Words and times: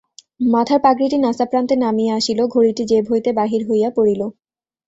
মাথার 0.47 0.79
পাগড়িটি 0.83 1.17
নাসাপ্রান্তে 1.17 1.75
নামিয়া 1.83 2.13
আসিল, 2.19 2.39
ঘড়িটি 2.53 2.83
জেব 2.91 3.03
হইতে 3.11 3.29
বাহির 3.39 3.61
হইয়া 3.69 3.89
পড়িল। 3.97 4.21